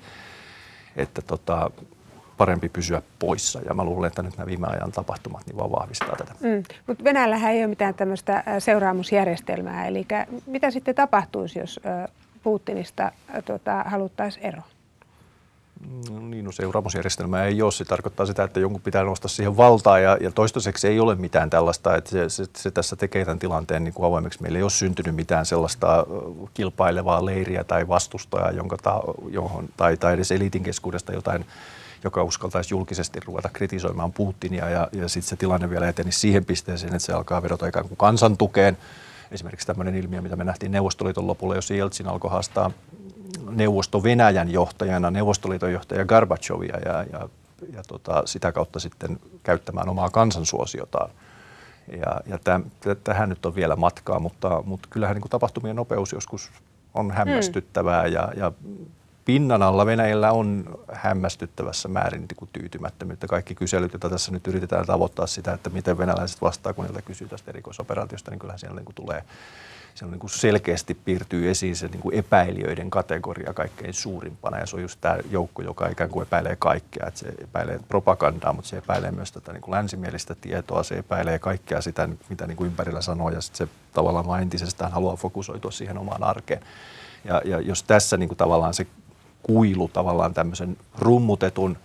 [0.96, 1.70] että tota,
[2.36, 3.60] parempi pysyä poissa.
[3.68, 6.32] Ja mä luulen, että nyt nämä viime ajan tapahtumat niin vaan vahvistaa tätä.
[6.40, 6.62] Mm.
[6.86, 9.86] Mutta Venäjällähän ei ole mitään tämmöistä seuraamusjärjestelmää.
[9.86, 10.06] Eli
[10.46, 11.80] mitä sitten tapahtuisi, jos
[12.46, 13.12] Putinista
[13.44, 14.62] tota, haluttaisiin ero?
[16.10, 17.72] No niin, no seuraamusjärjestelmä ei ole.
[17.72, 21.50] Se tarkoittaa sitä, että jonkun pitää nostaa siihen valtaa ja, ja toistaiseksi ei ole mitään
[21.50, 24.42] tällaista, että se, se, se tässä tekee tämän tilanteen niin kuin avoimeksi.
[24.42, 26.06] Meillä ei ole syntynyt mitään sellaista
[26.54, 31.46] kilpailevaa leiriä tai vastustajaa, jonka ta, johon, tai, tai edes eliitin keskuudesta jotain
[32.04, 36.94] joka uskaltaisi julkisesti ruveta kritisoimaan Putinia ja, ja sitten se tilanne vielä eteni siihen pisteeseen,
[36.94, 38.76] että se alkaa vedota ikään kuin kansantukeen
[39.30, 42.70] Esimerkiksi tämmöinen ilmiö, mitä me nähtiin Neuvostoliiton lopulla, jos Jeltsin alkoi haastaa
[43.50, 47.28] neuvosto Venäjän johtajana, Neuvostoliiton johtaja Gorbachevia ja, ja,
[47.72, 51.10] ja tota, sitä kautta sitten käyttämään omaa kansansuosiotaan.
[52.00, 52.64] Ja, ja täm,
[53.04, 56.50] tähän nyt on vielä matkaa, mutta, mutta kyllähän niin kuin tapahtumien nopeus joskus
[56.94, 58.12] on hämmästyttävää mm.
[58.12, 58.52] ja, ja
[59.26, 63.26] pinnan alla Venäjällä on hämmästyttävässä määrin niin kuin tyytymättömyyttä.
[63.26, 67.28] Kaikki kyselyt, joita tässä nyt yritetään tavoittaa sitä, että miten venäläiset vastaa, kun niiltä kysyy
[67.28, 69.24] tästä erikoisoperaatiosta, niin kyllähän siellä niin kuin tulee
[69.94, 74.58] siellä niin kuin selkeästi piirtyy esiin se niin kuin epäilijöiden kategoria kaikkein suurimpana.
[74.58, 77.06] Ja se on just tämä joukko, joka ikään kuin epäilee kaikkea.
[77.06, 80.82] Että se epäilee propagandaa, mutta se epäilee myös tätä niin kuin länsimielistä tietoa.
[80.82, 83.30] Se epäilee kaikkea sitä, mitä niin kuin ympärillä sanoo.
[83.30, 86.60] Ja sitten se tavallaan vain entisestään haluaa fokusoitua siihen omaan arkeen.
[87.24, 88.86] Ja, ja jos tässä niin kuin tavallaan se
[89.46, 91.76] kuilu tavallaan tämmöisen rummutetun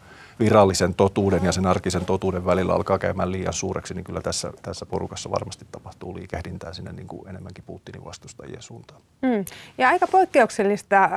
[0.42, 4.86] virallisen totuuden ja sen arkisen totuuden välillä alkaa käymään liian suureksi, niin kyllä tässä, tässä
[4.86, 9.02] porukassa varmasti tapahtuu liikehdintää sinne niin kuin enemmänkin Putinin vastustajien suuntaan.
[9.22, 9.46] Mm.
[9.78, 11.12] Ja aika poikkeuksellista, äh,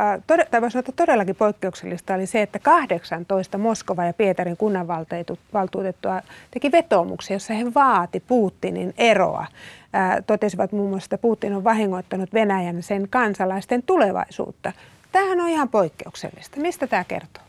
[0.51, 6.73] tai voisi sanoa, että todellakin poikkeuksellista oli se, että 18 Moskova ja Pietarin kunnanvaltuutettua teki
[6.73, 9.47] vetoomuksia, jossa he vaati Putinin eroa.
[9.95, 14.73] Äh, totesivat muun muassa, että Putin on vahingoittanut Venäjän sen kansalaisten tulevaisuutta.
[15.15, 16.61] Tämähän on ihan poikkeuksellista.
[16.61, 17.43] Mistä tämä kertoo?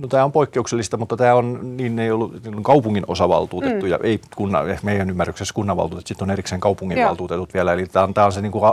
[0.00, 3.90] No tämä on poikkeuksellista, mutta tämä on, niin ei ollut niin kaupungin osavaltuutettu mm.
[3.90, 7.72] ja ei kunna, meidän ymmärryksessä kunnanvaltuutettu, sitten on erikseen kaupunginvaltuutetut vielä.
[7.72, 8.72] Eli tämä on, tämä on se niin kuin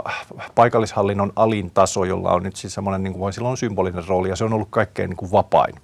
[0.54, 4.36] paikallishallinnon alin taso, jolla on nyt siis semmoinen, niin kuin, sillä on symbolinen rooli ja
[4.36, 5.74] se on ollut kaikkein niin kuin vapain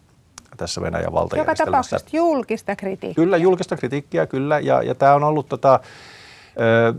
[0.57, 1.63] tässä Venäjän valtajärjestelmässä.
[1.63, 3.25] Joka tapauksessa julkista kritiikkiä.
[3.25, 4.61] Kyllä, julkista kritiikkiä, kyllä.
[4.61, 5.81] Ja, ja tämä on ollut tota,
[6.61, 6.95] ö,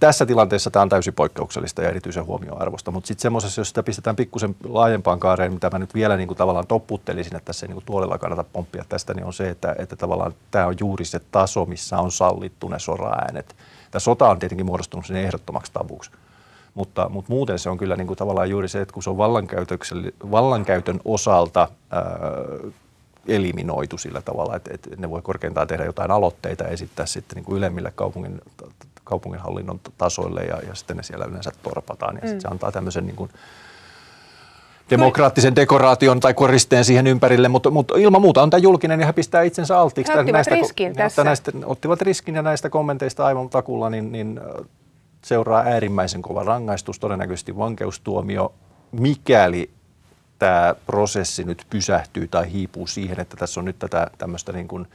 [0.00, 4.16] tässä tilanteessa tämä on täysin poikkeuksellista ja erityisen huomioarvosta, mutta sitten semmoisessa, jos sitä pistetään
[4.16, 7.74] pikkusen laajempaan kaareen, mitä mä nyt vielä niin kuin tavallaan topputtelisin, että tässä ei niin
[7.74, 11.20] kuin tuolella kannata pomppia tästä, niin on se, että, että tavallaan tämä on juuri se
[11.30, 13.56] taso, missä on sallittu ne sora-äänet.
[13.90, 16.10] Tämä sota on tietenkin muodostunut sinne ehdottomaksi tavuksi.
[16.74, 19.18] Mutta, mutta muuten se on kyllä niin kuin tavallaan juuri se, että kun se on
[20.30, 22.02] vallankäytön osalta ää,
[23.28, 27.44] eliminoitu sillä tavalla, että, että ne voi korkeintaan tehdä jotain aloitteita ja esittää sitten niin
[27.44, 28.40] kuin ylemmille kaupungin
[29.04, 32.14] kaupunginhallinnon tasoille ja, ja sitten ne siellä yleensä torpataan.
[32.14, 32.28] Ja mm.
[32.28, 33.30] sitten se antaa tämmöisen niin kuin
[34.90, 39.12] demokraattisen dekoraation tai koristeen siihen ympärille, mutta, mutta ilman muuta on tämä julkinen ja he
[39.12, 40.12] pistää itsensä alttiiksi.
[40.12, 41.24] He ottivat näistä, riskin tässä.
[41.24, 44.40] Näistä, ottivat riskin ja näistä kommenteista aivan takulla, niin, niin
[45.24, 48.54] seuraa äärimmäisen kova rangaistus, todennäköisesti vankeustuomio,
[48.92, 49.70] mikäli
[50.38, 54.86] tämä prosessi nyt pysähtyy tai hiipuu siihen, että tässä on nyt tätä tämmöistä niin kuin–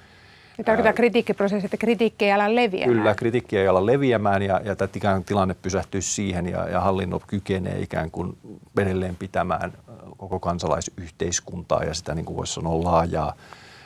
[0.66, 2.98] tarkoittaa kritiikkiprosessi, että kritiikki ei ala leviämään.
[2.98, 6.80] Kyllä, kritiikki ei ala leviämään ja, ja tämä ikään kuin tilanne pysähtyy siihen ja, ja
[6.80, 8.38] hallinto kykenee ikään kuin
[8.80, 9.74] edelleen pitämään
[10.18, 13.34] koko kansalaisyhteiskuntaa ja sitä niin kuin voisi sanoa laajaa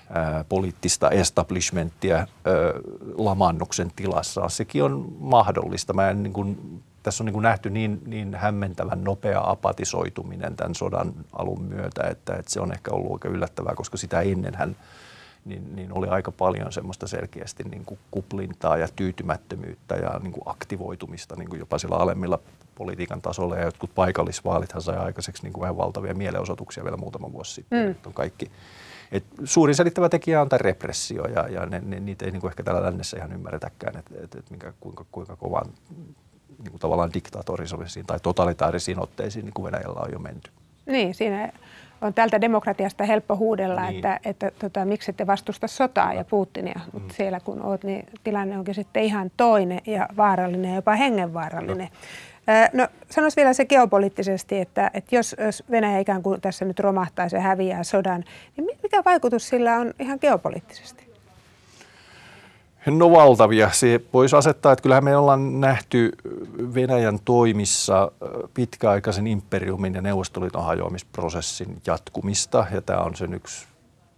[0.09, 2.25] ää, poliittista establishmenttia ää,
[3.17, 4.49] lamannuksen tilassa.
[4.49, 5.93] Sekin on mahdollista.
[5.93, 10.75] Mä en, niin kuin, tässä on niin kuin nähty niin, niin hämmentävän nopea apatisoituminen tämän
[10.75, 14.75] sodan alun myötä, että, että se on ehkä ollut aika yllättävää, koska sitä ennenhän–
[15.45, 20.43] niin, niin oli aika paljon semmoista selkeästi niin kuin kuplintaa ja tyytymättömyyttä ja niin kuin
[20.45, 22.39] aktivoitumista niin kuin jopa sillä alemmilla
[22.75, 23.55] politiikan tasolla.
[23.55, 27.87] Ja jotkut paikallisvaalithan sai aikaiseksi niin kuin vähän valtavia mielenosoituksia vielä muutama vuosi sitten.
[27.87, 27.95] Mm.
[28.05, 28.51] On kaikki.
[29.11, 32.51] Et suurin selittävä tekijä on tämä repressio ja, ja ne, ne, niitä ei niin kuin
[32.51, 35.65] ehkä täällä lännessä ihan ymmärretäkään, että et, et minkä, kuinka, kuinka kovan
[36.59, 40.51] niin kuin tavallaan diktaatorisiin tai totalitaarisiin otteisiin niin kuin Venäjällä on jo menty.
[40.85, 41.51] Niin, siinä
[42.01, 43.95] on tältä demokratiasta helppo huudella, niin.
[43.95, 46.99] että, että tota, miksi ette vastusta sotaa ja Putinia, mm.
[46.99, 51.89] mutta siellä kun oot, niin tilanne onkin sitten ihan toinen ja vaarallinen ja jopa hengenvaarallinen.
[52.73, 56.79] No, no sanoisi vielä se geopoliittisesti, että, että jos, jos Venäjä ikään kuin tässä nyt
[56.79, 58.23] romahtaisi ja häviää sodan,
[58.57, 61.12] niin mikä vaikutus sillä on ihan geopoliittisesti?
[62.85, 63.71] No valtavia.
[63.71, 66.11] Se voisi asettaa, että kyllähän me ollaan nähty
[66.73, 68.11] Venäjän toimissa
[68.53, 72.65] pitkäaikaisen imperiumin ja Neuvostoliiton hajoamisprosessin jatkumista.
[72.71, 73.67] Ja tämä on sen yksi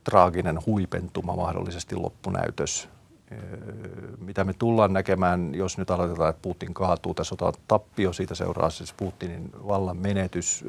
[0.03, 2.89] traaginen huipentuma, mahdollisesti loppunäytös.
[4.19, 8.69] Mitä me tullaan näkemään, jos nyt aloitetaan, että Putin kaatuu, tässä otetaan tappio, siitä seuraa
[8.69, 10.65] siis Putinin vallan menetys,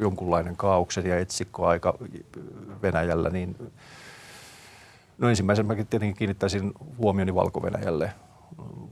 [0.00, 1.94] jonkunlainen kaauksen ja etsikkoaika
[2.82, 3.56] Venäjällä, niin
[5.18, 8.10] No ensimmäisen mäkin tietenkin kiinnittäisin huomioni valko -Venäjälle.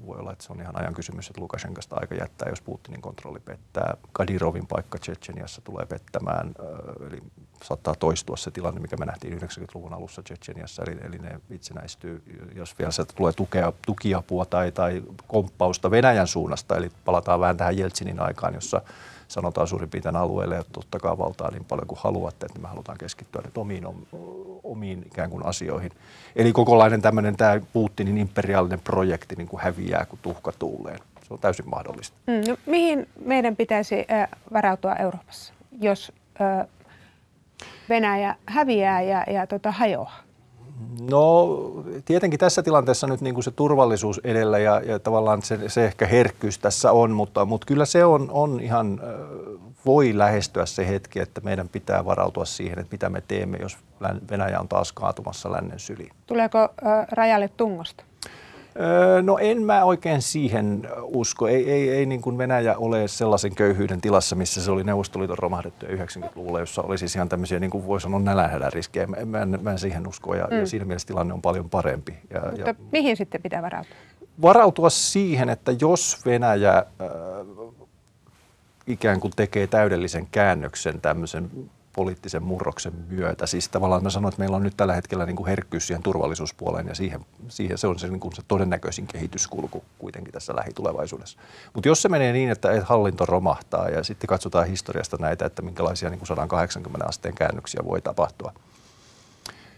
[0.07, 3.41] Voi olla, että se on ihan ajan kysymys, että Lukashenkasta aika jättää, jos Putinin kontrolli
[3.41, 3.97] pettää.
[4.12, 6.55] Kadirovin paikka Tsetseniassa tulee pettämään,
[7.07, 7.23] eli
[7.62, 12.23] saattaa toistua se tilanne, mikä me nähtiin 90-luvun alussa Tsetseniassa, eli, eli ne itsenäistyy,
[12.55, 17.79] jos vielä sieltä tulee tukea, tukiapua tai, tai komppausta Venäjän suunnasta, eli palataan vähän tähän
[17.79, 18.83] Jeltsinin aikaan, jossa
[19.29, 23.43] sanotaan suurin piirtein alueelle, että ottakaa valtaa niin paljon kuin haluatte, että me halutaan keskittyä
[23.45, 23.85] nyt omiin,
[24.65, 25.91] omiin ikään kuin asioihin.
[26.37, 30.99] Eli kokonainen tämmöinen tämä Putinin imperiaalinen projekti niin kuin häviää kuin tuhka tuuleen.
[31.29, 32.17] Se on täysin mahdollista.
[32.27, 34.07] Mm, no, mihin meidän pitäisi
[34.53, 36.12] varautua Euroopassa, jos
[37.89, 40.26] Venäjä häviää ja, ja tota, hajoaa?
[41.11, 41.49] No
[42.05, 46.07] tietenkin tässä tilanteessa nyt niin kuin se turvallisuus edellä ja, ja tavallaan se, se ehkä
[46.07, 49.01] herkkyys tässä on, mutta, mutta kyllä se on, on ihan,
[49.87, 53.79] voi lähestyä se hetki, että meidän pitää varautua siihen, että mitä me teemme, jos
[54.31, 56.12] Venäjä on taas kaatumassa lännen syliin.
[56.27, 56.69] Tuleeko
[57.12, 58.05] rajalle tungosta?
[59.23, 61.49] No en mä oikein siihen usko.
[61.49, 65.87] Ei, ei, ei niin kuin Venäjä ole sellaisen köyhyyden tilassa, missä se oli Neuvostoliiton romahdettu
[65.87, 69.07] 90-luvulla, jossa oli siis ihan tämmöisiä, niin kuin voi sanoa, nälänhädän riskejä.
[69.07, 70.59] Mä, mä, en, mä en siihen usko ja, mm.
[70.59, 72.19] ja siinä mielessä tilanne on paljon parempi.
[72.31, 73.97] Ja, Mutta ja, mihin sitten pitää varautua?
[74.43, 76.85] Varautua siihen, että jos Venäjä äh,
[78.87, 81.51] ikään kuin tekee täydellisen käännöksen tämmöisen
[81.97, 83.47] poliittisen murroksen myötä.
[83.47, 86.87] Siis tavallaan mä sanoin, että meillä on nyt tällä hetkellä niin kuin herkkyys siihen turvallisuuspuoleen
[86.87, 91.39] ja siihen, siihen se on se, niin kuin se todennäköisin kehityskulku kuitenkin tässä lähitulevaisuudessa.
[91.75, 96.11] Mutta jos se menee niin, että hallinto romahtaa ja sitten katsotaan historiasta näitä, että minkälaisia
[96.11, 98.53] niin kuin 180 asteen käännöksiä voi tapahtua,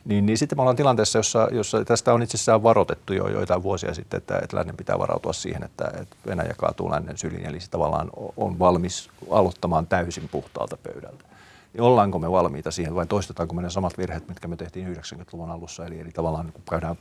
[0.05, 3.63] niin, niin sitten me ollaan tilanteessa, jossa, jossa tästä on itse asiassa varoitettu jo joitain
[3.63, 7.61] vuosia sitten, että, että lännen pitää varautua siihen, että, että Venäjä kaatuu lännen syliin, eli
[7.61, 11.28] se tavallaan on valmis aloittamaan täysin puhtaalta pöydältä
[11.81, 15.87] ollaanko me valmiita siihen vai toistetaanko me ne samat virheet, mitkä me tehtiin 90-luvun alussa.
[15.87, 16.97] Eli, eli tavallaan niin käydään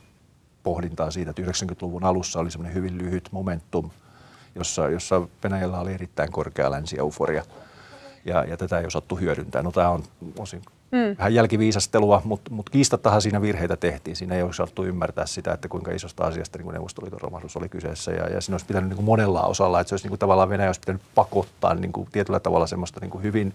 [0.62, 3.90] pohdintaa siitä, että 90-luvun alussa oli semmoinen hyvin lyhyt momentum,
[4.54, 7.44] jossa, jossa Venäjällä oli erittäin korkea länsi-euforia
[8.24, 9.62] ja, ja tätä ei osattu hyödyntää.
[9.62, 10.02] No tämä on
[10.38, 11.16] osin mm.
[11.18, 14.16] vähän jälkiviisastelua, mutta, mutta kiistattahan siinä virheitä tehtiin.
[14.16, 18.12] Siinä ei osattu ymmärtää sitä, että kuinka isosta asiasta niin kuin Neuvostoliiton romahdus oli kyseessä.
[18.12, 20.48] Ja, ja siinä olisi pitänyt niin kuin monella osalla, että se olisi niin kuin tavallaan
[20.48, 23.54] Venäjä olisi pitänyt pakottaa niin kuin tietyllä tavalla semmoista niin kuin hyvin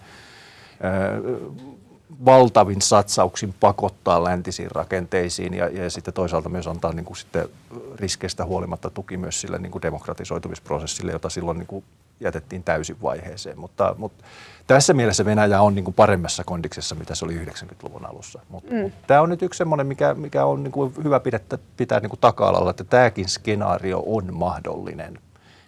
[2.26, 7.50] valtavin satsauksin pakottaa läntisiin rakenteisiin ja, ja sitten toisaalta myös antaa niin kuin sitten
[7.96, 11.86] riskeistä huolimatta tuki myös sille niin kuin demokratisoitumisprosessille, jota silloin niin kuin
[12.20, 13.60] jätettiin täysin vaiheeseen.
[13.60, 14.24] Mutta, mutta
[14.68, 18.40] tässä mielessä Venäjä on niin kuin paremmassa kondiksessa, mitä se oli 90-luvun alussa.
[18.50, 18.78] Mutta, mm.
[18.80, 21.40] mutta tämä on nyt yksi semmoinen, mikä, mikä on niin kuin hyvä pitää,
[21.78, 25.20] pitää niin kuin taka-alalla, että tämäkin skenaario on mahdollinen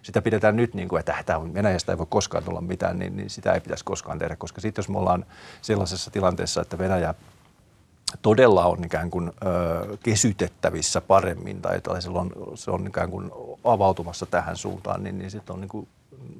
[0.06, 3.16] sitä pidetään nyt, niin kuin, että tämä on, Venäjästä ei voi koskaan tulla mitään, niin,
[3.16, 5.26] niin sitä ei pitäisi koskaan tehdä, koska sitten jos me ollaan
[5.62, 7.14] sellaisessa tilanteessa, että Venäjä
[8.22, 13.30] todella on ikään kuin ö, kesytettävissä paremmin tai, tai silloin se on ikään kuin
[13.64, 15.88] avautumassa tähän suuntaan, niin, niin sitten on niin kuin,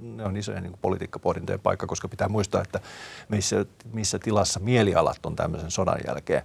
[0.03, 2.81] ne on isojen niin politiikkapohdintojen paikka, koska pitää muistaa, että
[3.29, 6.43] missä, missä tilassa mielialat on tämmöisen sodan jälkeen.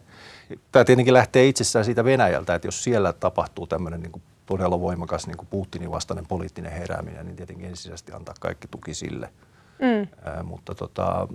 [0.71, 5.37] Tämä tietenkin lähtee itsessään siitä Venäjältä, että jos siellä tapahtuu tämmöinen niin todella voimakas niin
[5.37, 9.33] kuin Putinin vastainen poliittinen herääminen, niin tietenkin ensisijaisesti antaa kaikki tuki sille.
[9.79, 10.07] Mm.
[10.23, 11.27] Ää, mutta tota,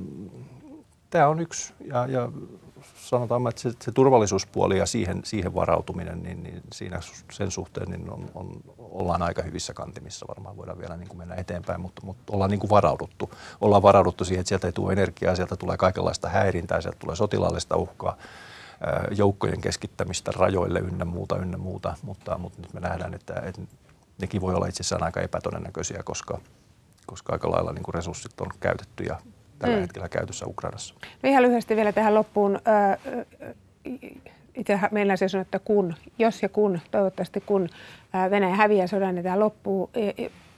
[1.10, 2.32] tämä on yksi, ja, ja
[2.94, 7.00] sanotaan, että se, se turvallisuuspuoli ja siihen, siihen varautuminen, niin, niin siinä
[7.32, 10.28] sen suhteen niin on, on, ollaan aika hyvissä kantimissa.
[10.28, 13.30] Varmaan voidaan vielä niin kuin mennä eteenpäin, mutta, mutta ollaan niin kuin varauduttu.
[13.60, 17.76] Ollaan varauduttu siihen, että sieltä ei tule energiaa, sieltä tulee kaikenlaista häirintää, sieltä tulee sotilaallista
[17.76, 18.16] uhkaa
[19.16, 23.62] joukkojen keskittämistä rajoille ynnä muuta, ynnä muuta, mutta, mutta nyt me nähdään, että, että
[24.20, 26.38] nekin voi olla itse asiassa aika epätodennäköisiä, koska,
[27.06, 29.18] koska aika lailla niin kuin resurssit on käytetty ja
[29.58, 29.80] tällä mm.
[29.80, 30.94] hetkellä käytössä Ukrainassa.
[31.22, 32.58] No ihan lyhyesti vielä tähän loppuun.
[34.54, 37.68] Itse meillä se on, että kun, jos ja kun, toivottavasti kun
[38.30, 39.90] Venäjä häviää sodan ja tämä loppuu,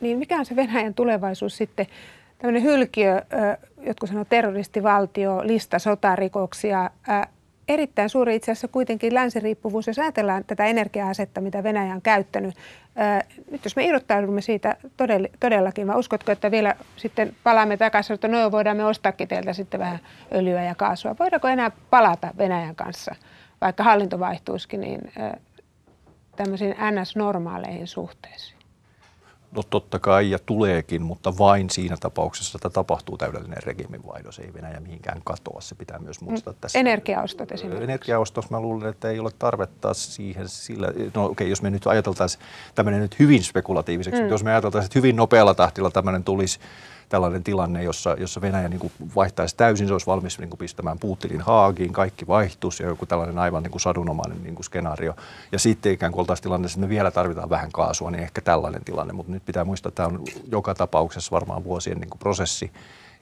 [0.00, 1.87] niin mikä on se Venäjän tulevaisuus sitten?
[2.38, 3.22] Tämmöinen hylkiö,
[3.81, 6.90] jotkut sanoo terroristivaltio, lista sotarikoksia,
[7.68, 12.54] erittäin suuri itse asiassa kuitenkin länsiriippuvuus, jos ajatellaan tätä energia-asetta, mitä Venäjä on käyttänyt.
[13.50, 14.76] Nyt jos me irrottaudumme siitä
[15.40, 19.81] todellakin, vai uskotko, että vielä sitten palaamme takaisin, että no voidaan me ostaakin teiltä sitten
[19.81, 19.98] vähän
[20.35, 21.16] öljyä ja kaasua.
[21.18, 23.14] Voidaanko enää palata Venäjän kanssa,
[23.61, 25.12] vaikka hallinto vaihtuisikin, niin
[26.37, 28.57] tämmöisiin NS-normaaleihin suhteisiin?
[29.52, 34.38] No totta kai ja tuleekin, mutta vain siinä tapauksessa, että tapahtuu täydellinen regiminvaihdos.
[34.38, 36.58] Ei Venäjä mihinkään katoa, se pitää myös muistaa mm.
[36.61, 36.78] tässä.
[36.78, 37.84] Energiaostot esimerkiksi.
[37.84, 41.87] Energiaostos, mä luulen, että ei ole tarvetta siihen sillä, no okei, okay, jos me nyt
[41.87, 42.42] ajateltaisiin
[42.74, 44.28] tämmöinen nyt hyvin spekulatiiviseksi, mm.
[44.28, 46.58] jos me ajateltaisiin, että hyvin nopealla tahtilla tämmöinen tulisi,
[47.08, 50.98] tällainen tilanne, jossa, jossa Venäjä niin kuin vaihtaisi täysin, se olisi valmis niin kuin pistämään
[50.98, 55.16] Putinin haagiin, kaikki vaihtuisi ja joku tällainen aivan niin kuin sadunomainen niin kuin skenaario.
[55.52, 58.84] Ja sitten ikään kuin oltaisiin tilanteessa, että me vielä tarvitaan vähän kaasua, niin ehkä tällainen
[58.84, 59.12] tilanne.
[59.12, 62.72] Mutta nyt pitää muistaa, että tämä on joka tapauksessa varmaan vuosien niin kuin prosessi.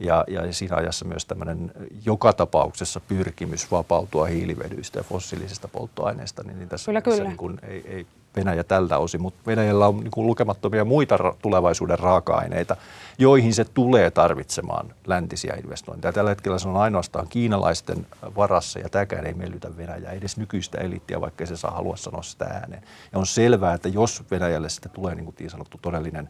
[0.01, 1.73] Ja, ja siinä ajassa myös tämmöinen
[2.05, 7.25] joka tapauksessa pyrkimys vapautua hiilivedyistä ja fossiilisista polttoaineista, niin, niin tässä kyllä, kyllä.
[7.25, 8.07] Niin kuin ei, ei
[8.37, 12.77] Venäjä tältä osin, mutta Venäjällä on niin kuin lukemattomia muita tulevaisuuden raaka-aineita,
[13.19, 16.13] joihin se tulee tarvitsemaan läntisiä investointeja.
[16.13, 18.07] Tällä hetkellä se on ainoastaan kiinalaisten
[18.37, 22.45] varassa ja tämäkään ei miellytä Venäjää, edes nykyistä eliittiä, vaikka se saa halua sanoa sitä
[22.45, 22.83] ääneen.
[23.13, 26.29] Ja on selvää, että jos Venäjälle sitten tulee niin, kuin niin sanottu todellinen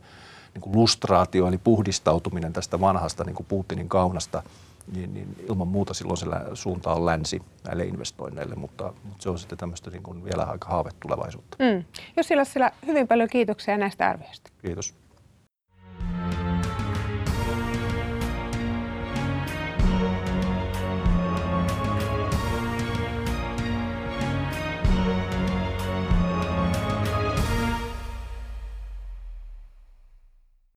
[0.57, 4.43] niin kuin lustraatio, eli puhdistautuminen tästä vanhasta niin kuin Putinin kaunasta
[4.95, 9.39] niin, niin ilman muuta silloin se suunta on länsi näille investoinneille, mutta, mutta se on
[9.39, 11.57] sitten tämmöistä niin kuin vielä aika haave tulevaisuutta.
[11.61, 11.85] Mm.
[12.17, 14.51] Jos sillä, sillä hyvin paljon kiitoksia näistä arvioista.
[14.63, 14.95] Kiitos.